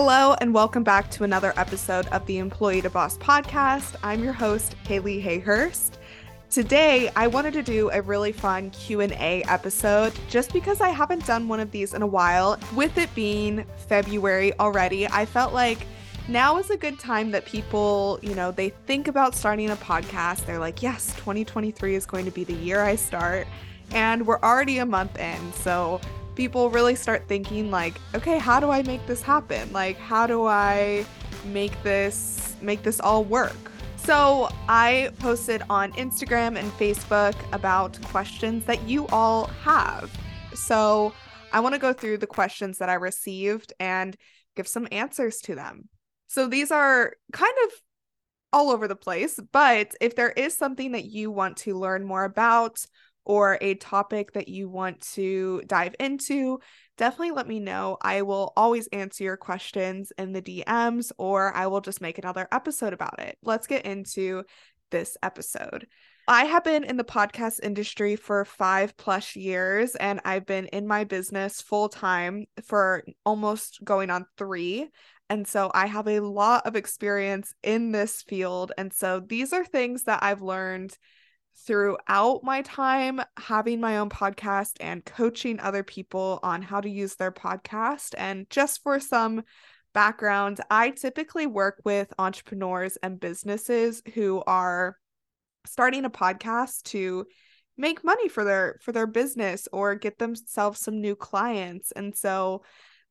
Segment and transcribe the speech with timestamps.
[0.00, 3.96] Hello, and welcome back to another episode of the Employee to Boss podcast.
[4.04, 5.98] I'm your host, Hayleigh Hayhurst.
[6.50, 11.48] Today, I wanted to do a really fun Q&A episode just because I haven't done
[11.48, 12.60] one of these in a while.
[12.76, 15.78] With it being February already, I felt like
[16.28, 20.46] now is a good time that people, you know, they think about starting a podcast.
[20.46, 23.48] They're like, "Yes, 2023 is going to be the year I start."
[23.90, 25.52] And we're already a month in.
[25.54, 26.00] So,
[26.38, 29.72] people really start thinking like, okay, how do I make this happen?
[29.72, 31.04] Like, how do I
[31.46, 33.56] make this make this all work?
[33.96, 40.16] So, I posted on Instagram and Facebook about questions that you all have.
[40.54, 41.12] So,
[41.52, 44.16] I want to go through the questions that I received and
[44.54, 45.88] give some answers to them.
[46.28, 47.72] So, these are kind of
[48.52, 52.24] all over the place, but if there is something that you want to learn more
[52.24, 52.86] about
[53.28, 56.58] or a topic that you want to dive into,
[56.96, 57.98] definitely let me know.
[58.02, 62.48] I will always answer your questions in the DMs or I will just make another
[62.50, 63.38] episode about it.
[63.44, 64.44] Let's get into
[64.90, 65.86] this episode.
[66.26, 70.86] I have been in the podcast industry for five plus years, and I've been in
[70.86, 74.90] my business full time for almost going on three.
[75.30, 78.72] And so I have a lot of experience in this field.
[78.76, 80.96] And so these are things that I've learned
[81.66, 87.16] throughout my time having my own podcast and coaching other people on how to use
[87.16, 88.14] their podcast.
[88.16, 89.42] And just for some
[89.92, 94.96] background, I typically work with entrepreneurs and businesses who are
[95.66, 97.26] starting a podcast to
[97.76, 101.92] make money for their for their business or get themselves some new clients.
[101.92, 102.62] And so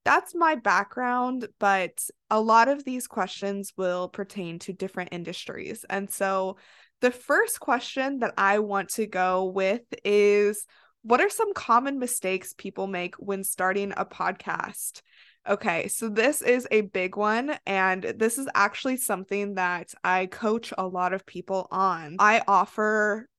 [0.03, 5.86] that's my background, but a lot of these questions will pertain to different industries.
[5.90, 6.58] And so
[7.02, 10.66] the first question that I want to go with is
[11.03, 15.02] what are some common mistakes people make when starting a podcast?
[15.48, 20.74] Okay, so this is a big one, and this is actually something that I coach
[20.78, 22.18] a lot of people on.
[22.19, 23.29] I offer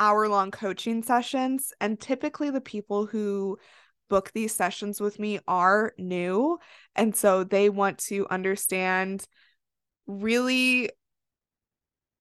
[0.00, 3.58] hour long coaching sessions, and typically the people who
[4.08, 6.58] book these sessions with me are new.
[6.96, 9.26] And so they want to understand
[10.06, 10.90] really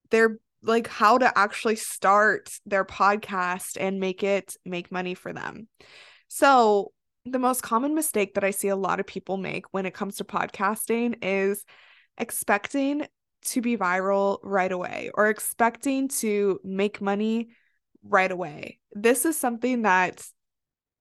[0.10, 5.68] their like how to actually start their podcast and make it make money for them.
[6.28, 6.92] So,
[7.26, 10.18] the most common mistake that I see a lot of people make when it comes
[10.18, 11.66] to podcasting is
[12.18, 13.06] expecting
[13.46, 17.50] to be viral right away or expecting to make money
[18.04, 18.80] right away.
[18.94, 20.26] This is something that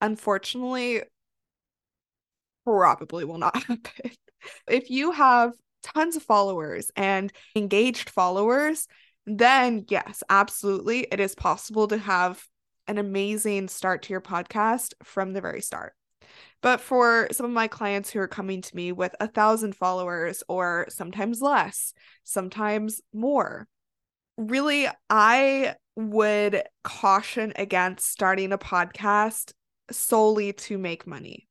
[0.01, 1.03] unfortunately
[2.65, 4.11] probably will not happen.
[4.69, 5.53] if you have
[5.83, 8.89] tons of followers and engaged followers,
[9.27, 12.43] then yes, absolutely, it is possible to have
[12.87, 15.95] an amazing start to your podcast from the very start.
[16.63, 20.43] But for some of my clients who are coming to me with a thousand followers
[20.49, 21.93] or sometimes less,
[22.25, 23.69] sometimes more,
[24.37, 29.53] really, I would caution against starting a podcast
[29.91, 31.49] solely to make money.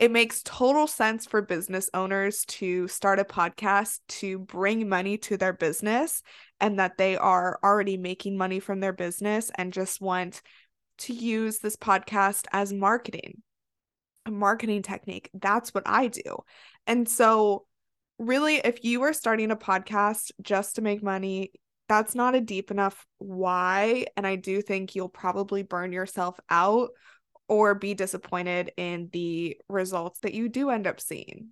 [0.00, 5.36] It makes total sense for business owners to start a podcast to bring money to
[5.36, 6.22] their business
[6.58, 10.40] and that they are already making money from their business and just want
[11.00, 13.42] to use this podcast as marketing,
[14.24, 15.28] a marketing technique.
[15.34, 16.38] That's what I do.
[16.86, 17.66] And so,
[18.18, 21.52] really, if you are starting a podcast just to make money,
[21.90, 24.06] that's not a deep enough why.
[24.16, 26.88] And I do think you'll probably burn yourself out
[27.50, 31.48] or be disappointed in the results that you do end up seeing.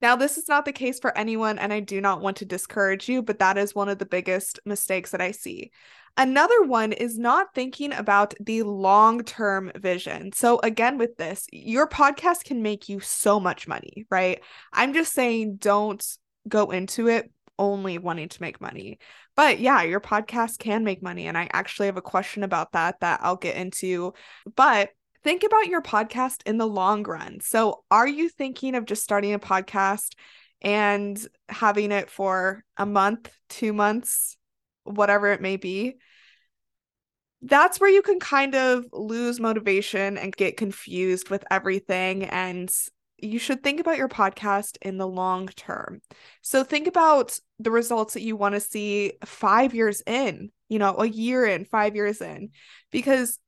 [0.00, 3.08] Now, this is not the case for anyone, and I do not want to discourage
[3.08, 5.70] you, but that is one of the biggest mistakes that I see.
[6.16, 10.32] Another one is not thinking about the long term vision.
[10.32, 14.40] So, again, with this, your podcast can make you so much money, right?
[14.72, 16.04] I'm just saying don't
[16.48, 18.98] go into it only wanting to make money.
[19.36, 21.26] But yeah, your podcast can make money.
[21.28, 24.14] And I actually have a question about that that I'll get into.
[24.56, 24.90] But
[25.22, 27.40] think about your podcast in the long run.
[27.40, 30.14] So, are you thinking of just starting a podcast
[30.60, 34.36] and having it for a month, two months,
[34.84, 35.96] whatever it may be?
[37.42, 42.24] That's where you can kind of lose motivation and get confused with everything.
[42.24, 42.70] And
[43.18, 46.02] you should think about your podcast in the long term.
[46.42, 50.96] So, think about the results that you want to see five years in, you know,
[50.96, 52.50] a year in, five years in,
[52.90, 53.38] because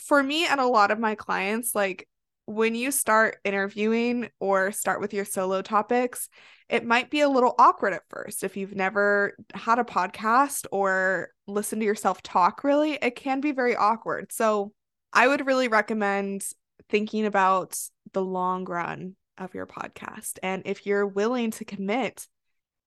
[0.00, 2.08] for me and a lot of my clients, like
[2.46, 6.28] when you start interviewing or start with your solo topics,
[6.68, 8.42] it might be a little awkward at first.
[8.42, 13.52] If you've never had a podcast or listened to yourself talk, really, it can be
[13.52, 14.32] very awkward.
[14.32, 14.72] So
[15.12, 16.42] I would really recommend
[16.88, 17.78] thinking about
[18.12, 20.38] the long run of your podcast.
[20.42, 22.26] And if you're willing to commit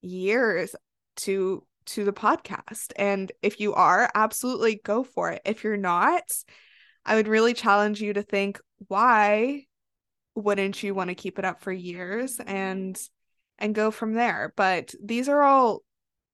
[0.00, 0.74] years
[1.18, 5.42] to to the podcast and if you are, absolutely go for it.
[5.44, 6.22] If you're not,
[7.04, 9.66] I would really challenge you to think why
[10.34, 12.98] wouldn't you want to keep it up for years and
[13.58, 14.52] and go from there.
[14.56, 15.82] But these are all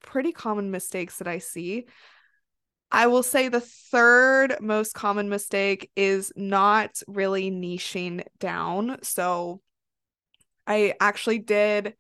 [0.01, 1.87] pretty common mistakes that I see.
[2.91, 8.99] I will say the third most common mistake is not really niching down.
[9.03, 9.61] So
[10.67, 11.95] I actually did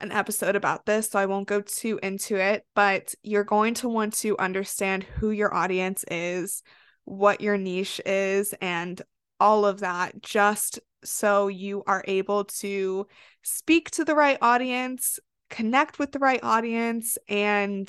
[0.00, 3.88] an episode about this, so I won't go too into it, but you're going to
[3.88, 6.64] want to understand who your audience is,
[7.04, 9.00] what your niche is, and
[9.40, 13.06] all of that just so you are able to
[13.42, 15.18] speak to the right audience,
[15.50, 17.88] connect with the right audience, and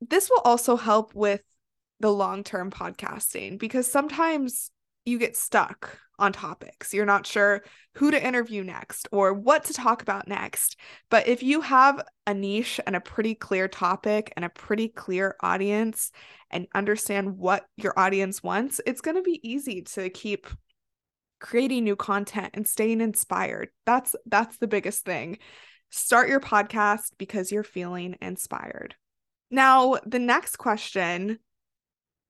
[0.00, 1.42] this will also help with
[2.00, 4.70] the long term podcasting because sometimes
[5.08, 6.92] you get stuck on topics.
[6.92, 7.62] You're not sure
[7.94, 10.76] who to interview next or what to talk about next.
[11.10, 15.36] But if you have a niche and a pretty clear topic and a pretty clear
[15.40, 16.10] audience
[16.50, 20.46] and understand what your audience wants, it's going to be easy to keep
[21.40, 23.68] creating new content and staying inspired.
[23.86, 25.38] That's that's the biggest thing.
[25.90, 28.94] Start your podcast because you're feeling inspired.
[29.50, 31.38] Now, the next question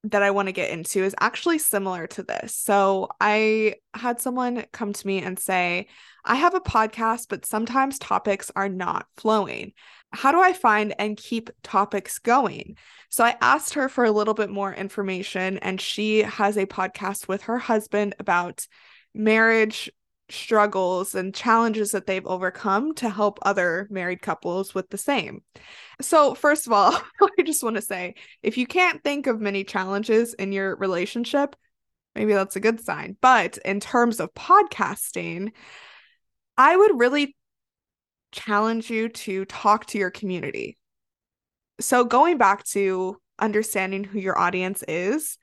[0.05, 2.55] that I want to get into is actually similar to this.
[2.55, 5.89] So, I had someone come to me and say,
[6.25, 9.73] I have a podcast, but sometimes topics are not flowing.
[10.13, 12.77] How do I find and keep topics going?
[13.11, 17.27] So, I asked her for a little bit more information, and she has a podcast
[17.27, 18.67] with her husband about
[19.15, 19.91] marriage
[20.31, 25.43] struggles and challenges that they've overcome to help other married couples with the same.
[26.01, 26.93] So, first of all,
[27.39, 31.57] I just want to say if you can't think of many challenges in your relationship,
[32.15, 33.17] maybe that's a good sign.
[33.21, 35.53] But in terms of podcasting,
[36.57, 37.37] I would really
[38.33, 40.77] challenge you to talk to your community.
[41.81, 45.39] So, going back to understanding who your audience is,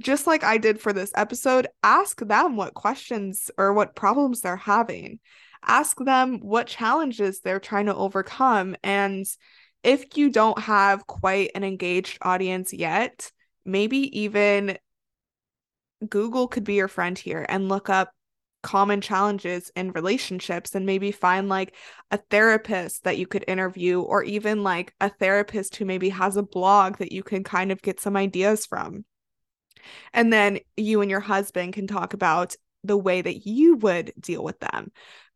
[0.00, 4.56] just like I did for this episode, ask them what questions or what problems they're
[4.56, 5.20] having.
[5.64, 8.76] Ask them what challenges they're trying to overcome.
[8.82, 9.26] And
[9.82, 13.30] if you don't have quite an engaged audience yet,
[13.64, 14.78] maybe even
[16.08, 18.10] Google could be your friend here and look up
[18.62, 21.74] common challenges in relationships and maybe find like
[22.10, 26.42] a therapist that you could interview or even like a therapist who maybe has a
[26.42, 29.04] blog that you can kind of get some ideas from.
[30.12, 34.42] And then you and your husband can talk about the way that you would deal
[34.42, 34.90] with them.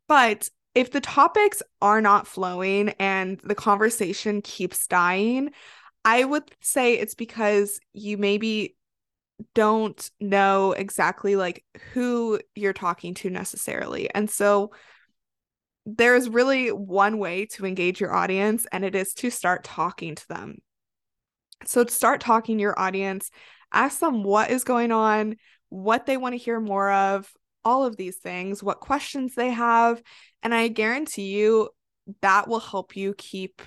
[0.07, 5.51] But if the topics are not flowing and the conversation keeps dying,
[6.03, 8.75] I would say it's because you maybe
[9.53, 11.63] don't know exactly like
[11.93, 14.13] who you're talking to necessarily.
[14.13, 14.71] And so
[15.85, 20.27] there's really one way to engage your audience, and it is to start talking to
[20.27, 20.59] them.
[21.65, 23.29] So, to start talking to your audience,
[23.71, 25.35] ask them what is going on,
[25.69, 27.31] what they want to hear more of,
[27.63, 30.01] all of these things, what questions they have.
[30.43, 31.69] And I guarantee you
[32.21, 33.61] that will help you keep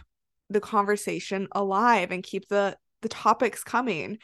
[0.50, 4.18] the conversation alive and keep the the topics coming.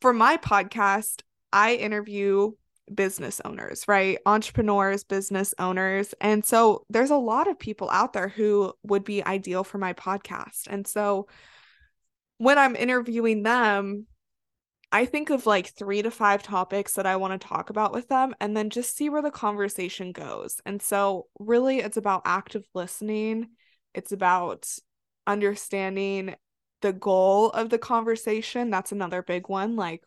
[0.00, 1.22] For my podcast,
[1.52, 2.52] I interview
[2.92, 4.18] business owners, right?
[4.26, 6.14] Entrepreneurs, business owners.
[6.20, 9.92] And so there's a lot of people out there who would be ideal for my
[9.92, 10.68] podcast.
[10.68, 11.26] And so
[12.38, 14.06] when I'm interviewing them,
[14.92, 18.08] I think of like three to five topics that I want to talk about with
[18.08, 20.60] them and then just see where the conversation goes.
[20.64, 23.48] And so, really, it's about active listening,
[23.94, 24.68] it's about
[25.26, 26.36] understanding
[26.82, 28.70] the goal of the conversation.
[28.70, 29.76] That's another big one.
[29.76, 30.02] Like,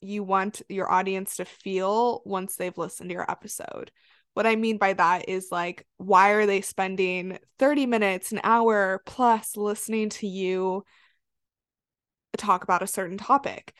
[0.00, 3.90] you want your audience to feel once they've listened to your episode.
[4.34, 9.02] What I mean by that is like, why are they spending 30 minutes, an hour
[9.06, 10.84] plus listening to you
[12.36, 13.74] talk about a certain topic?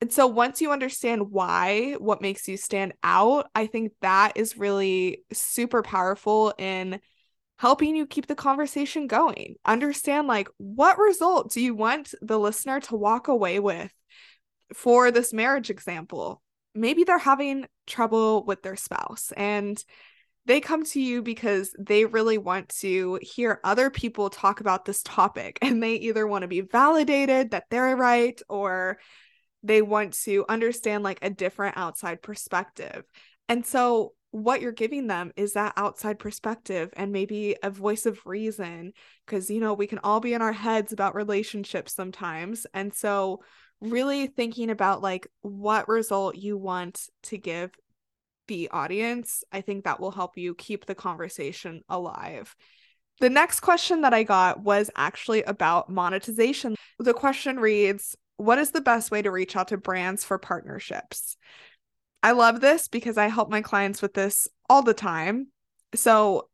[0.00, 4.56] And so once you understand why, what makes you stand out, I think that is
[4.56, 7.00] really super powerful in
[7.58, 9.56] helping you keep the conversation going.
[9.64, 13.92] Understand like what result do you want the listener to walk away with
[14.72, 16.40] for this marriage example?
[16.74, 19.82] Maybe they're having trouble with their spouse and
[20.46, 25.02] they come to you because they really want to hear other people talk about this
[25.02, 28.98] topic and they either want to be validated that they're right or
[29.62, 33.04] they want to understand like a different outside perspective.
[33.48, 38.20] And so what you're giving them is that outside perspective and maybe a voice of
[38.26, 38.92] reason
[39.24, 43.40] because you know we can all be in our heads about relationships sometimes and so
[43.80, 47.70] really thinking about like what result you want to give
[48.48, 52.56] the audience, I think that will help you keep the conversation alive.
[53.20, 56.74] The next question that I got was actually about monetization.
[56.98, 61.36] The question reads What is the best way to reach out to brands for partnerships?
[62.22, 65.48] I love this because I help my clients with this all the time.
[65.94, 66.48] So,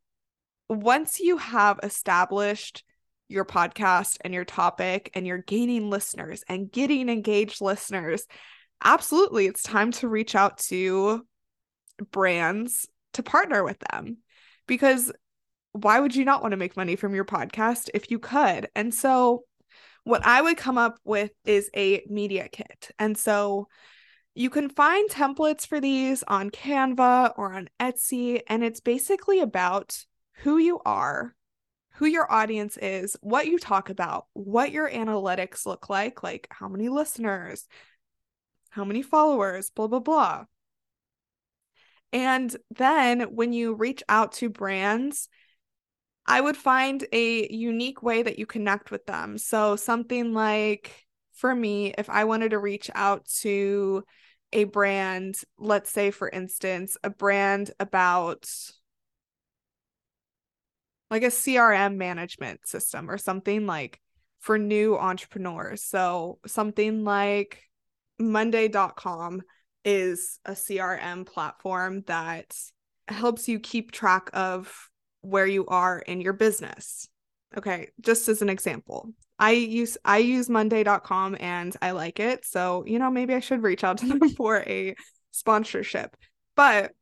[0.69, 2.85] once you have established
[3.29, 8.26] your podcast and your topic and you're gaining listeners and getting engaged listeners,
[8.83, 11.26] absolutely, it's time to reach out to
[12.11, 14.19] brands to partner with them
[14.67, 15.12] because
[15.73, 18.69] why would you not want to make money from your podcast if you could?
[18.75, 19.45] And so,
[20.05, 22.91] what I would come up with is a media kit.
[22.99, 23.69] And so,
[24.35, 28.43] you can find templates for these on Canva or on Etsy.
[28.49, 30.05] And it's basically about
[30.39, 31.35] who you are,
[31.95, 36.69] who your audience is, what you talk about, what your analytics look like, like how
[36.69, 37.69] many listeners,
[38.71, 40.45] how many followers, blah, blah, blah.
[42.13, 45.29] And then when you reach out to brands,
[46.26, 49.37] I would find a unique way that you connect with them.
[49.38, 51.04] So, something like
[51.35, 54.04] for me, if I wanted to reach out to
[54.52, 58.49] a brand, let's say, for instance, a brand about
[61.11, 64.00] like a CRM management system or something like
[64.40, 65.83] for new entrepreneurs.
[65.83, 67.62] So, something like
[68.19, 69.43] Monday.com
[69.85, 72.57] is a CRM platform that
[73.09, 74.88] helps you keep track of
[75.25, 77.09] where you are in your business.
[77.57, 79.11] Okay, just as an example.
[79.38, 82.45] I use I use monday.com and I like it.
[82.45, 84.95] So, you know, maybe I should reach out to them for a
[85.31, 86.16] sponsorship.
[86.57, 86.93] But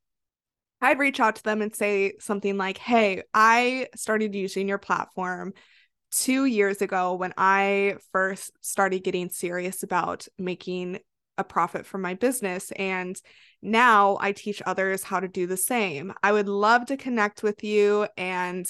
[0.81, 5.53] I'd reach out to them and say something like, "Hey, I started using your platform
[6.11, 10.99] 2 years ago when I first started getting serious about making
[11.39, 13.21] a profit from my business and
[13.63, 16.13] now I teach others how to do the same.
[16.23, 18.67] I would love to connect with you and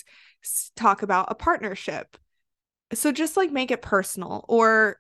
[0.76, 2.16] talk about a partnership.
[2.92, 4.99] So just like make it personal or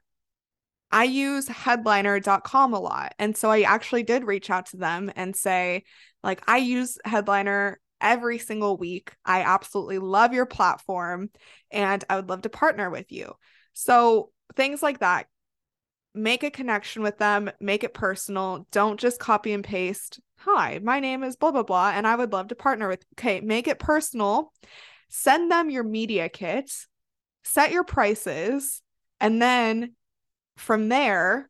[0.90, 3.14] I use headliner.com a lot.
[3.18, 5.84] And so I actually did reach out to them and say,
[6.22, 9.12] like, I use Headliner every single week.
[9.24, 11.30] I absolutely love your platform
[11.70, 13.32] and I would love to partner with you.
[13.72, 15.26] So things like that
[16.14, 18.66] make a connection with them, make it personal.
[18.70, 20.20] Don't just copy and paste.
[20.38, 23.04] Hi, my name is blah, blah, blah, and I would love to partner with.
[23.14, 24.52] Okay, make it personal.
[25.08, 26.70] Send them your media kit,
[27.44, 28.82] set your prices,
[29.20, 29.94] and then
[30.56, 31.48] from there,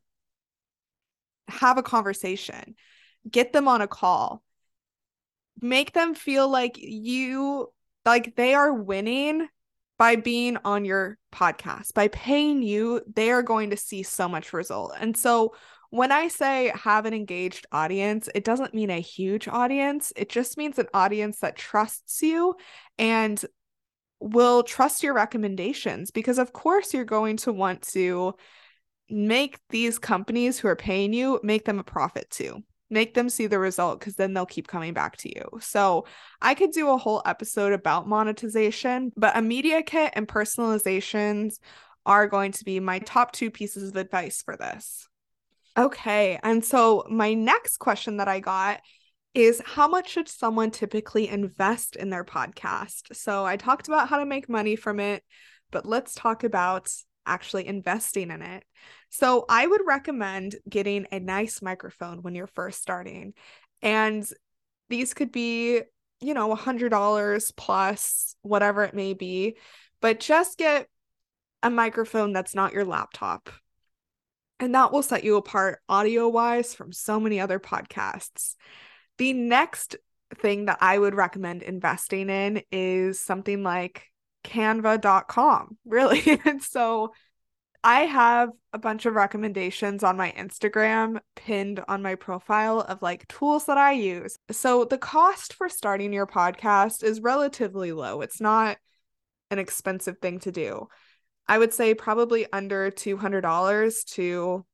[1.47, 2.75] have a conversation.
[3.29, 4.43] Get them on a call.
[5.61, 7.71] Make them feel like you,
[8.05, 9.47] like they are winning
[10.03, 14.51] by being on your podcast, by paying you, they are going to see so much
[14.51, 14.93] result.
[14.99, 15.55] And so
[15.91, 20.11] when I say have an engaged audience, it doesn't mean a huge audience.
[20.17, 22.55] It just means an audience that trusts you
[22.99, 23.41] and
[24.19, 28.33] will trust your recommendations because, of course, you're going to want to
[29.09, 32.61] make these companies who are paying you make them a profit too
[32.93, 35.59] make them see the result because then they'll keep coming back to you.
[35.59, 36.05] So
[36.41, 41.55] I could do a whole episode about monetization, but a media kit and personalizations
[42.05, 45.07] are going to be my top two pieces of advice for this.
[45.77, 46.39] Okay.
[46.43, 48.81] And so my next question that I got
[49.33, 53.15] is how much should someone typically invest in their podcast?
[53.15, 55.23] So I talked about how to make money from it,
[55.71, 56.91] but let's talk about
[57.25, 58.63] actually investing in it.
[59.13, 63.35] So I would recommend getting a nice microphone when you're first starting.
[63.83, 64.27] And
[64.89, 65.81] these could be,
[66.19, 69.57] you know, a $100 plus, whatever it may be,
[70.01, 70.87] but just get
[71.61, 73.51] a microphone that's not your laptop.
[74.59, 78.55] And that will set you apart audio wise from so many other podcasts.
[79.19, 79.95] The next
[80.39, 84.07] thing that I would recommend investing in is something like
[84.43, 87.13] canva.com really and so
[87.83, 93.27] i have a bunch of recommendations on my instagram pinned on my profile of like
[93.27, 94.37] tools that i use.
[94.51, 98.21] So the cost for starting your podcast is relatively low.
[98.21, 98.77] It's not
[99.51, 100.87] an expensive thing to do.
[101.47, 104.65] I would say probably under $200 to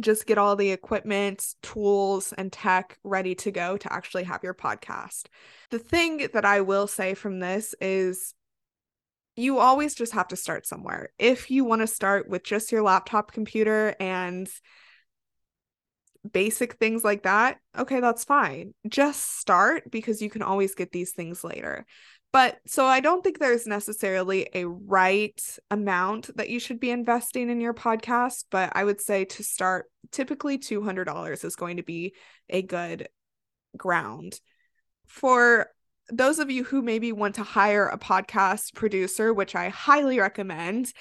[0.00, 4.54] just get all the equipment, tools, and tech ready to go to actually have your
[4.54, 5.26] podcast.
[5.70, 8.34] The thing that I will say from this is
[9.36, 11.10] you always just have to start somewhere.
[11.18, 14.48] If you want to start with just your laptop computer and
[16.32, 18.74] basic things like that, okay, that's fine.
[18.88, 21.84] Just start because you can always get these things later.
[22.32, 25.40] But so I don't think there's necessarily a right
[25.70, 29.86] amount that you should be investing in your podcast, but I would say to start,
[30.12, 32.14] typically $200 is going to be
[32.48, 33.08] a good
[33.76, 34.38] ground.
[35.06, 35.68] For
[36.10, 40.92] those of you who maybe want to hire a podcast producer, which I highly recommend,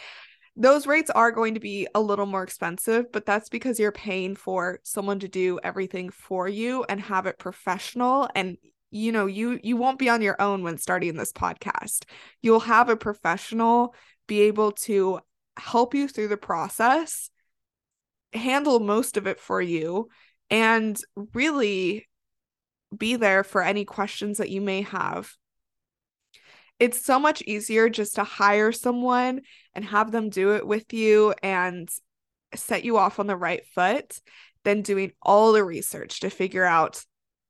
[0.55, 4.35] those rates are going to be a little more expensive, but that's because you're paying
[4.35, 8.57] for someone to do everything for you and have it professional and
[8.91, 12.05] you know, you you won't be on your own when starting this podcast.
[12.41, 13.93] You'll have a professional
[14.25, 15.19] be able to
[15.57, 17.29] help you through the process,
[18.31, 20.07] handle most of it for you
[20.49, 20.97] and
[21.33, 22.07] really
[22.95, 25.35] be there for any questions that you may have
[26.79, 29.41] it's so much easier just to hire someone
[29.73, 31.89] and have them do it with you and
[32.53, 34.19] set you off on the right foot
[34.63, 37.03] than doing all the research to figure out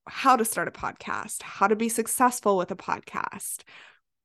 [0.08, 3.64] how to start a podcast, how to be successful with a podcast,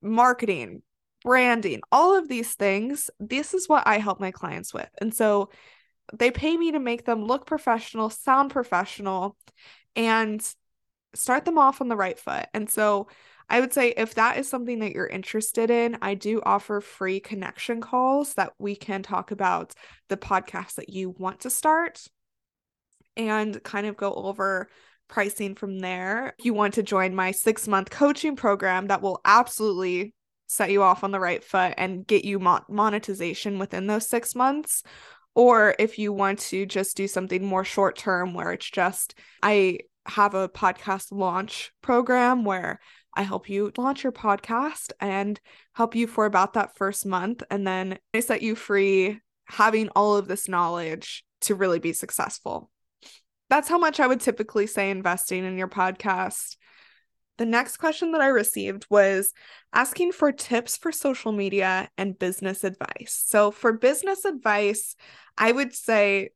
[0.02, 0.82] marketing,
[1.22, 3.08] branding, all of these things.
[3.18, 4.88] This is what I help my clients with.
[5.00, 5.50] And so
[6.12, 9.36] they pay me to make them look professional, sound professional,
[9.96, 10.46] and
[11.14, 12.46] start them off on the right foot.
[12.54, 13.08] And so
[13.48, 17.18] I would say if that is something that you're interested in, I do offer free
[17.18, 19.74] connection calls that we can talk about
[20.08, 22.06] the podcast that you want to start
[23.16, 24.68] and kind of go over
[25.08, 26.34] pricing from there.
[26.38, 30.14] If you want to join my six month coaching program, that will absolutely
[30.46, 34.34] set you off on the right foot and get you mo- monetization within those six
[34.36, 34.84] months.
[35.34, 39.80] Or if you want to just do something more short term where it's just, I
[40.10, 42.80] have a podcast launch program where
[43.14, 45.40] I help you launch your podcast and
[45.72, 47.42] help you for about that first month.
[47.50, 52.70] And then I set you free having all of this knowledge to really be successful.
[53.48, 56.56] That's how much I would typically say investing in your podcast.
[57.38, 59.32] The next question that I received was
[59.72, 63.24] asking for tips for social media and business advice.
[63.26, 64.94] So, for business advice,
[65.38, 66.30] I would say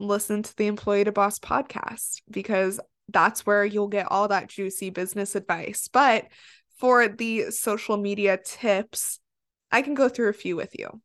[0.00, 4.90] listen to the Employee to Boss podcast because that's where you'll get all that juicy
[4.90, 5.88] business advice.
[5.92, 6.26] But
[6.78, 9.18] for the social media tips,
[9.70, 11.00] I can go through a few with you.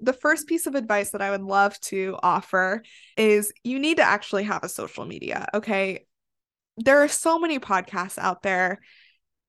[0.00, 2.82] The first piece of advice that I would love to offer
[3.16, 5.46] is you need to actually have a social media.
[5.54, 6.06] Okay.
[6.76, 8.80] There are so many podcasts out there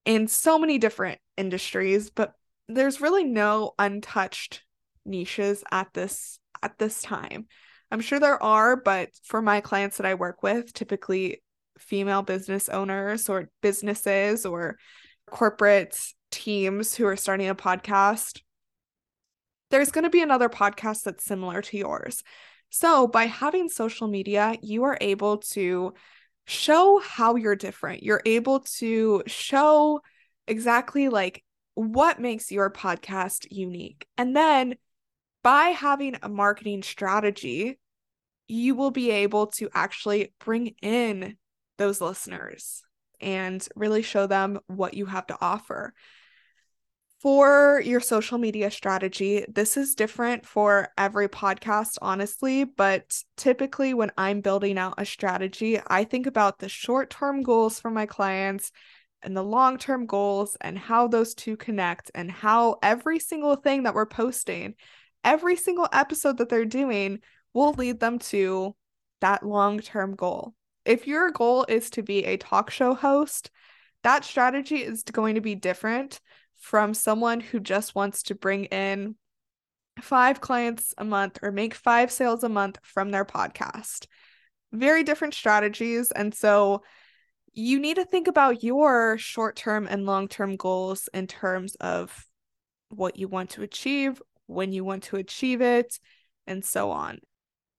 [0.05, 2.33] in so many different industries, but
[2.69, 4.63] there's really no untouched
[5.05, 7.47] niches at this at this time.
[7.91, 11.41] I'm sure there are, but for my clients that I work with, typically
[11.79, 14.77] female business owners or businesses or
[15.29, 15.97] corporate
[16.31, 18.41] teams who are starting a podcast,
[19.69, 22.23] there's going to be another podcast that's similar to yours.
[22.69, 25.93] So, by having social media, you are able to
[26.45, 28.03] show how you're different.
[28.03, 30.01] You're able to show
[30.47, 31.43] exactly like
[31.75, 34.07] what makes your podcast unique.
[34.17, 34.75] And then
[35.43, 37.79] by having a marketing strategy,
[38.47, 41.37] you will be able to actually bring in
[41.77, 42.83] those listeners
[43.19, 45.93] and really show them what you have to offer.
[47.19, 54.11] For your social media strategy, this is different for every podcast, honestly, but typically when
[54.19, 58.71] I'm building out a strategy, I think about the short term goals for my clients
[59.23, 63.83] and the long term goals and how those two connect and how every single thing
[63.83, 64.75] that we're posting,
[65.23, 67.19] every single episode that they're doing
[67.51, 68.75] will lead them to
[69.21, 70.53] that long term goal
[70.87, 73.51] if your goal is to be a talk show host,
[74.03, 76.19] that strategy is going to be different
[76.59, 79.15] from someone who just wants to bring in
[80.01, 84.07] five clients a month or make five sales a month from their podcast.
[84.71, 86.11] Very different strategies.
[86.11, 86.83] And so
[87.53, 92.25] you need to think about your short term and long term goals in terms of
[92.89, 95.99] what you want to achieve, when you want to achieve it,
[96.45, 97.19] and so on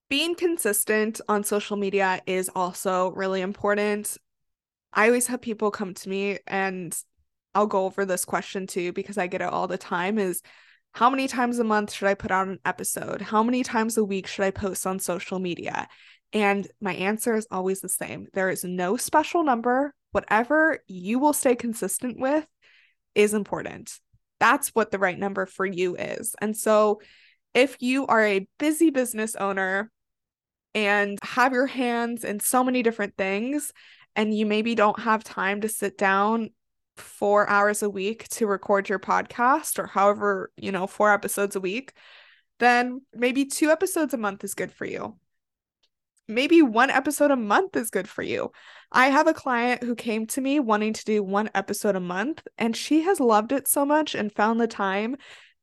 [0.08, 4.16] being consistent on social media is also really important.
[4.92, 6.96] I always have people come to me and
[7.54, 10.42] I'll go over this question too because I get it all the time is
[10.92, 13.20] how many times a month should I put out an episode?
[13.20, 15.88] How many times a week should I post on social media?
[16.32, 18.26] And my answer is always the same.
[18.32, 19.94] There is no special number.
[20.12, 22.46] Whatever you will stay consistent with
[23.14, 23.98] is important.
[24.40, 26.34] That's what the right number for you is.
[26.40, 27.00] And so
[27.54, 29.90] if you are a busy business owner
[30.74, 33.72] and have your hands in so many different things
[34.16, 36.50] and you maybe don't have time to sit down
[36.96, 41.60] four hours a week to record your podcast or however, you know, four episodes a
[41.60, 41.92] week,
[42.58, 45.16] then maybe two episodes a month is good for you.
[46.26, 48.52] Maybe one episode a month is good for you.
[48.92, 52.46] I have a client who came to me wanting to do one episode a month,
[52.58, 55.16] and she has loved it so much and found the time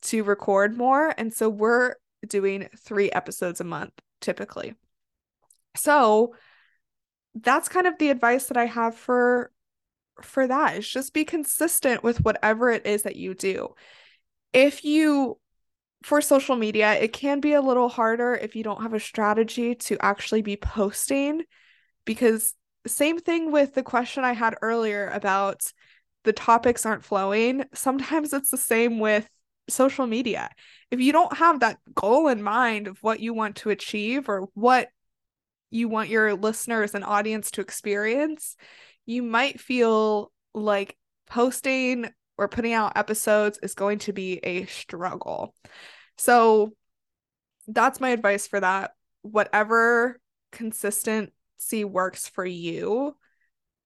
[0.03, 1.13] to record more.
[1.17, 1.95] And so we're
[2.27, 4.73] doing three episodes a month typically.
[5.75, 6.35] So
[7.35, 9.51] that's kind of the advice that I have for
[10.21, 13.75] for that is just be consistent with whatever it is that you do.
[14.53, 15.37] If you
[16.03, 19.75] for social media, it can be a little harder if you don't have a strategy
[19.75, 21.43] to actually be posting
[22.05, 22.53] because
[22.87, 25.63] same thing with the question I had earlier about
[26.23, 27.65] the topics aren't flowing.
[27.73, 29.27] Sometimes it's the same with
[29.67, 30.49] social media.
[30.91, 34.47] If you don't have that goal in mind of what you want to achieve or
[34.53, 34.89] what
[35.69, 38.55] you want your listeners and audience to experience,
[39.05, 40.95] you might feel like
[41.27, 45.53] posting or putting out episodes is going to be a struggle.
[46.17, 46.73] So
[47.67, 48.91] that's my advice for that.
[49.21, 50.19] Whatever
[50.51, 53.15] consistency works for you,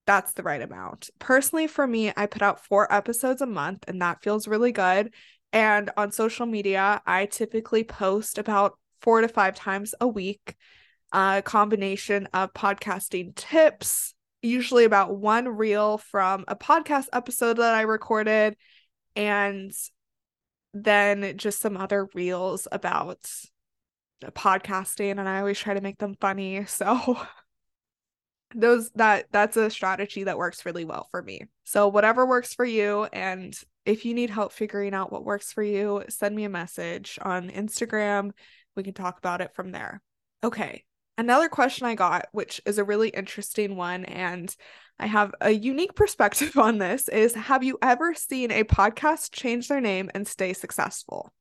[0.06, 1.10] that's the right amount.
[1.20, 5.14] Personally, for me, I put out four episodes a month, and that feels really good.
[5.54, 10.56] And on social media, I typically post about four to five times a week,
[11.12, 17.82] a combination of podcasting tips, usually about one reel from a podcast episode that I
[17.82, 18.56] recorded,
[19.16, 19.72] and
[20.74, 23.28] then just some other reels about
[24.28, 26.66] podcasting and I always try to make them funny.
[26.66, 27.20] So
[28.56, 31.42] those that that's a strategy that works really well for me.
[31.64, 35.64] So whatever works for you and if you need help figuring out what works for
[35.64, 38.32] you, send me a message on Instagram.
[38.76, 40.02] We can talk about it from there.
[40.44, 40.84] Okay.
[41.20, 44.56] Another question I got, which is a really interesting one and
[44.98, 49.68] I have a unique perspective on this is have you ever seen a podcast change
[49.68, 51.34] their name and stay successful?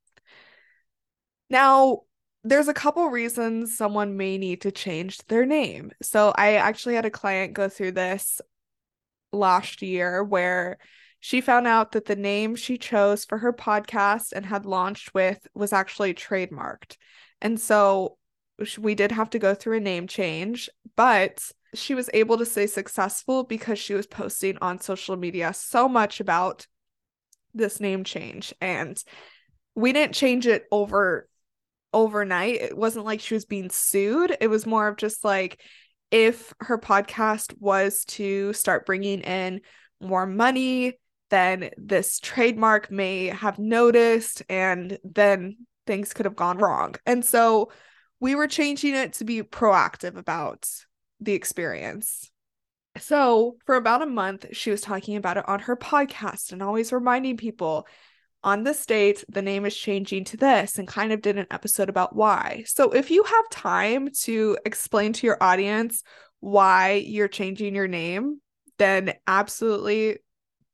[1.48, 2.00] Now,
[2.42, 5.92] there's a couple reasons someone may need to change their name.
[6.02, 8.40] So, I actually had a client go through this
[9.32, 10.78] last year where
[11.20, 15.46] she found out that the name she chose for her podcast and had launched with
[15.54, 16.96] was actually trademarked.
[17.40, 18.18] And so
[18.78, 22.66] we did have to go through a name change, but she was able to stay
[22.66, 26.66] successful because she was posting on social media so much about
[27.54, 29.02] this name change and
[29.74, 31.28] we didn't change it over
[31.92, 32.56] overnight.
[32.56, 34.36] It wasn't like she was being sued.
[34.40, 35.60] It was more of just like
[36.10, 39.60] if her podcast was to start bringing in
[40.00, 40.98] more money
[41.30, 46.94] then this trademark may have noticed and then things could have gone wrong.
[47.06, 47.70] And so
[48.20, 50.68] we were changing it to be proactive about
[51.20, 52.30] the experience.
[52.98, 56.92] So, for about a month, she was talking about it on her podcast and always
[56.92, 57.86] reminding people
[58.42, 61.88] on this date, the name is changing to this, and kind of did an episode
[61.88, 62.64] about why.
[62.66, 66.02] So, if you have time to explain to your audience
[66.40, 68.40] why you're changing your name,
[68.78, 70.18] then absolutely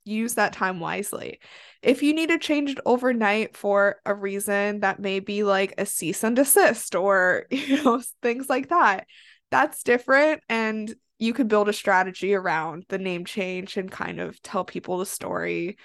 [0.05, 1.41] use that time wisely.
[1.83, 5.87] If you need to change it overnight for a reason that may be like a
[5.87, 9.07] cease and desist or, you know, things like that,
[9.51, 14.41] that's different and you could build a strategy around the name change and kind of
[14.43, 15.77] tell people the story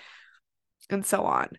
[0.89, 1.49] and so on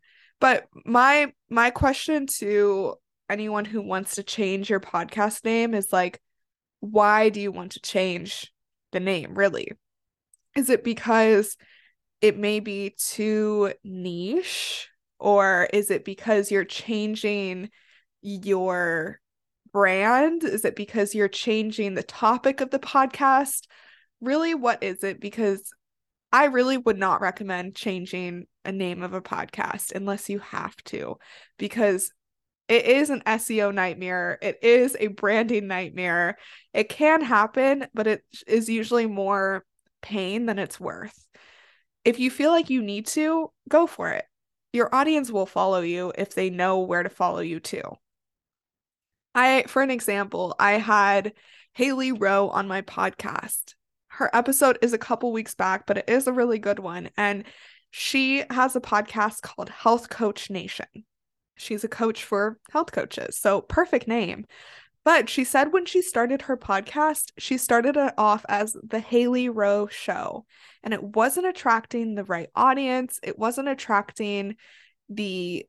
[0.40, 2.94] but my my question to
[3.29, 6.20] anyone who wants to change your podcast name is like
[6.81, 8.53] why do you want to change
[8.90, 9.70] the name really
[10.57, 11.57] is it because
[12.20, 17.70] it may be too niche or is it because you're changing
[18.22, 19.20] your
[19.72, 20.44] brand?
[20.44, 23.66] Is it because you're changing the topic of the podcast?
[24.20, 25.20] Really, what is it?
[25.20, 25.72] Because
[26.33, 31.16] I really would not recommend changing a name of a podcast unless you have to,
[31.59, 32.12] because
[32.68, 34.38] it is an SEO nightmare.
[34.40, 36.37] It is a branding nightmare.
[36.72, 39.64] It can happen, but it is usually more
[40.02, 41.26] pain than it's worth.
[42.04, 44.24] If you feel like you need to, go for it.
[44.72, 47.82] Your audience will follow you if they know where to follow you to.
[49.34, 51.32] I, for an example, I had
[51.74, 53.74] Haley Rowe on my podcast.
[54.08, 57.10] Her episode is a couple weeks back, but it is a really good one.
[57.16, 57.44] And
[57.90, 60.86] she has a podcast called Health Coach Nation.
[61.56, 63.36] She's a coach for health coaches.
[63.36, 64.46] So, perfect name.
[65.04, 69.48] But she said when she started her podcast, she started it off as the Haley
[69.48, 70.44] Rowe Show.
[70.82, 74.56] And it wasn't attracting the right audience, it wasn't attracting
[75.08, 75.66] the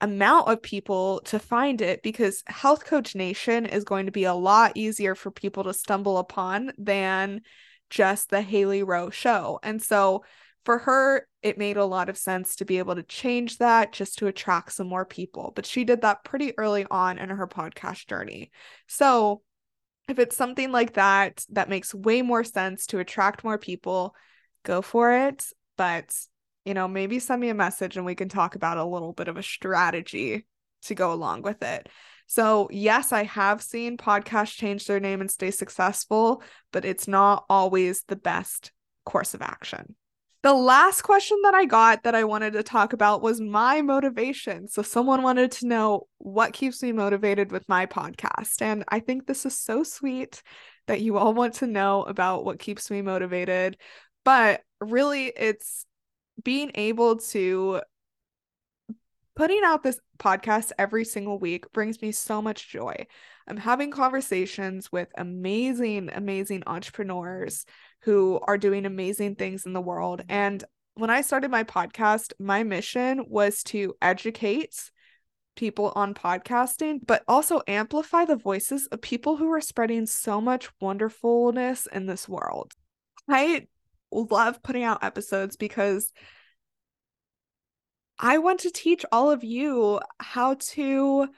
[0.00, 4.34] amount of people to find it because Health Coach Nation is going to be a
[4.34, 7.40] lot easier for people to stumble upon than
[7.88, 9.58] just the Haley Rowe show.
[9.62, 10.24] And so
[10.66, 14.18] for her, it made a lot of sense to be able to change that just
[14.18, 15.52] to attract some more people.
[15.56, 18.50] But she did that pretty early on in her podcast journey.
[18.86, 19.42] So
[20.08, 24.14] if it's something like that that makes way more sense to attract more people,
[24.64, 25.46] go for it.
[25.76, 26.14] But
[26.64, 29.28] you know, maybe send me a message and we can talk about a little bit
[29.28, 30.46] of a strategy
[30.82, 31.88] to go along with it.
[32.26, 37.44] So, yes, I have seen podcasts change their name and stay successful, but it's not
[37.48, 38.72] always the best
[39.04, 39.94] course of action.
[40.46, 44.68] The last question that I got that I wanted to talk about was my motivation.
[44.68, 48.62] So, someone wanted to know what keeps me motivated with my podcast.
[48.62, 50.44] And I think this is so sweet
[50.86, 53.76] that you all want to know about what keeps me motivated.
[54.24, 55.84] But really, it's
[56.44, 57.80] being able to
[59.34, 62.94] putting out this podcast every single week brings me so much joy.
[63.48, 67.66] I'm having conversations with amazing, amazing entrepreneurs
[68.00, 70.22] who are doing amazing things in the world.
[70.28, 70.62] And
[70.94, 74.90] when I started my podcast, my mission was to educate
[75.56, 80.68] people on podcasting, but also amplify the voices of people who are spreading so much
[80.80, 82.72] wonderfulness in this world.
[83.28, 83.66] I
[84.12, 86.12] love putting out episodes because
[88.18, 91.28] I want to teach all of you how to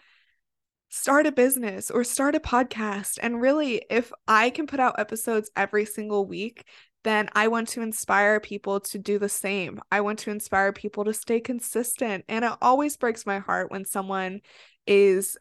[0.88, 3.18] start a business or start a podcast.
[3.20, 6.64] And really, if I can put out episodes every single week,
[7.04, 9.80] then I want to inspire people to do the same.
[9.90, 12.24] I want to inspire people to stay consistent.
[12.28, 14.40] And it always breaks my heart when someone
[14.86, 15.36] is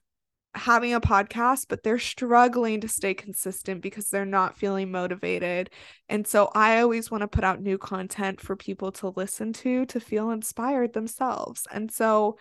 [0.53, 5.69] having a podcast, but they're struggling to stay consistent because they're not feeling motivated.
[6.09, 9.85] And so I always want to put out new content for people to listen to
[9.87, 11.67] to feel inspired themselves.
[11.71, 12.37] And so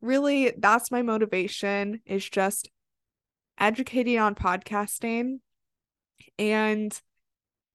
[0.00, 2.70] really that's my motivation is just
[3.58, 5.40] educating on podcasting
[6.38, 6.98] and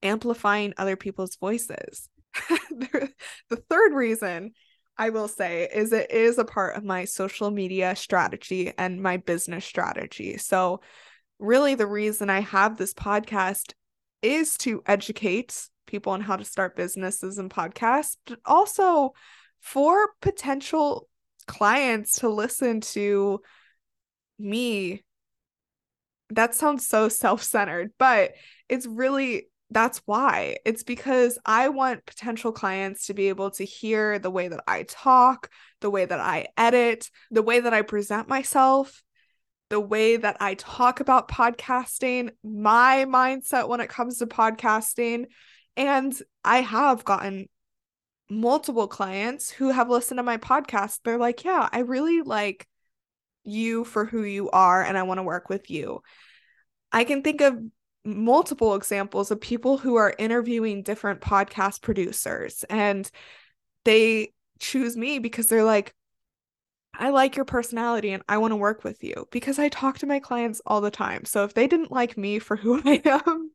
[0.02, 2.10] amplifying other people's voices.
[2.72, 4.52] the third reason
[4.98, 9.18] I will say is it is a part of my social media strategy and my
[9.18, 10.38] business strategy.
[10.38, 10.82] So,
[11.38, 13.74] really, the reason I have this podcast
[14.22, 19.14] is to educate people on how to start businesses and podcasts, but also
[19.60, 21.10] for potential
[21.48, 23.42] clients to listen to
[24.40, 25.04] me.
[26.30, 28.34] That sounds so self centered, but
[28.68, 30.58] it's really that's why.
[30.66, 34.84] It's because I want potential clients to be able to hear the way that I
[34.84, 35.50] talk,
[35.82, 39.02] the way that I edit, the way that I present myself,
[39.70, 45.26] the way that I talk about podcasting, my mindset when it comes to podcasting.
[45.76, 47.48] And I have gotten
[48.30, 51.00] multiple clients who have listened to my podcast.
[51.04, 52.68] They're like, yeah, I really like
[53.44, 56.02] you for who you are and I want to work with you.
[56.92, 57.60] I can think of
[58.04, 63.10] multiple examples of people who are interviewing different podcast producers and
[63.84, 65.94] they choose me because they're like
[66.98, 70.06] I like your personality and I want to work with you because I talk to
[70.06, 71.26] my clients all the time.
[71.26, 73.52] So if they didn't like me for who I am,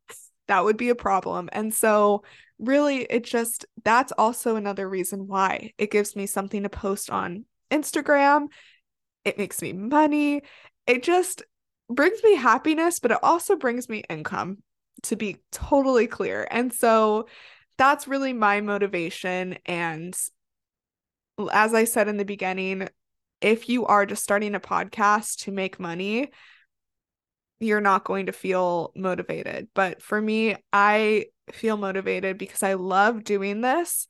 [0.51, 1.49] that would be a problem.
[1.53, 2.23] And so
[2.59, 7.45] really it just that's also another reason why it gives me something to post on
[7.71, 8.49] Instagram.
[9.25, 10.43] It makes me money.
[10.87, 11.43] It just
[11.89, 14.59] brings me happiness, but it also brings me income,
[15.05, 16.47] to be totally clear.
[16.51, 17.27] And so
[17.79, 19.59] that's really my motivation.
[19.67, 20.15] And
[21.53, 22.89] as I said in the beginning,
[23.41, 26.31] if you are just starting a podcast to make money,
[27.61, 29.68] you're not going to feel motivated.
[29.75, 34.07] But for me, I feel motivated because I love doing this.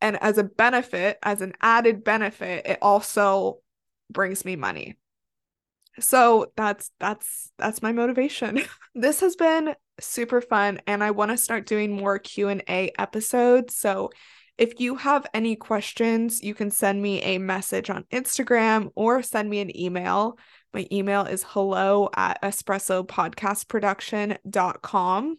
[0.00, 3.58] And as a benefit, as an added benefit, it also
[4.10, 4.96] brings me money
[6.00, 8.60] so that's that's that's my motivation
[8.94, 14.10] this has been super fun and i want to start doing more q&a episodes so
[14.58, 19.48] if you have any questions you can send me a message on instagram or send
[19.48, 20.36] me an email
[20.74, 25.38] my email is hello at espressopodcastproduction.com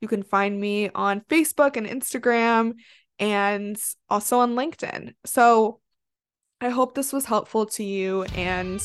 [0.00, 2.74] you can find me on facebook and instagram
[3.18, 3.76] and
[4.08, 5.80] also on linkedin so
[6.60, 8.80] i hope this was helpful to you and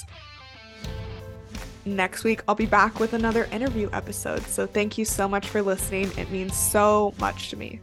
[1.86, 4.42] next week I'll be back with another interview episode.
[4.44, 6.12] So thank you so much for listening.
[6.18, 7.80] It means so much to me.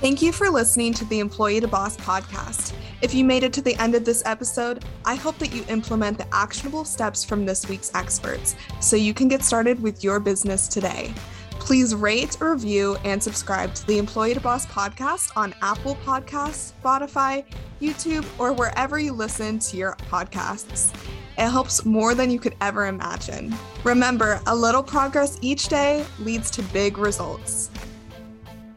[0.00, 2.72] Thank you for listening to the Employee to Boss podcast.
[3.02, 6.16] If you made it to the end of this episode, I hope that you implement
[6.16, 10.68] the actionable steps from this week's experts so you can get started with your business
[10.68, 11.12] today.
[11.50, 17.44] Please rate, review, and subscribe to the Employee to Boss podcast on Apple Podcasts, Spotify,
[17.82, 20.94] YouTube, or wherever you listen to your podcasts.
[21.36, 23.54] It helps more than you could ever imagine.
[23.84, 27.70] Remember, a little progress each day leads to big results.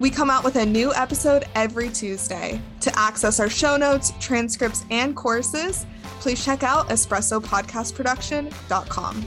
[0.03, 2.59] We come out with a new episode every Tuesday.
[2.81, 5.85] To access our show notes, transcripts, and courses,
[6.19, 9.25] please check out espressopodcastproduction.com.